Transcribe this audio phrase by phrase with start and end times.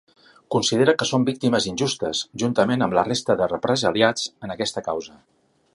[0.53, 5.21] Considera que són víctimes injustes, juntament amb la resta de represaliats en aquesta causa.